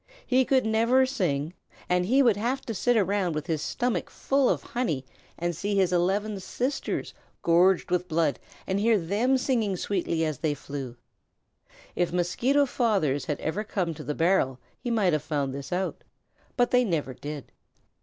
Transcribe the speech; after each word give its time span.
He 0.25 0.45
could 0.45 0.65
never 0.65 1.05
sing, 1.05 1.53
and 1.87 2.07
he 2.07 2.23
would 2.23 2.35
have 2.35 2.61
to 2.61 2.73
sit 2.73 2.97
around 2.97 3.35
with 3.35 3.45
his 3.45 3.61
stomach 3.61 4.09
full 4.09 4.49
of 4.49 4.63
honey 4.63 5.05
and 5.37 5.55
see 5.55 5.75
his 5.75 5.93
eleven 5.93 6.39
sisters 6.39 7.13
gorged 7.43 7.91
with 7.91 8.07
blood 8.07 8.39
and 8.65 8.79
hear 8.79 8.97
them 8.97 9.37
singing 9.37 9.77
sweetly 9.77 10.25
as 10.25 10.39
they 10.39 10.55
flew. 10.55 10.95
If 11.95 12.11
Mosquito 12.11 12.65
Fathers 12.65 13.25
had 13.25 13.39
ever 13.41 13.63
come 13.63 13.93
to 13.93 14.03
the 14.03 14.15
barrel 14.15 14.57
he 14.79 14.89
might 14.89 15.13
have 15.13 15.21
found 15.21 15.53
this 15.53 15.71
out, 15.71 16.03
but 16.57 16.71
they 16.71 16.83
never 16.83 17.13
did. 17.13 17.51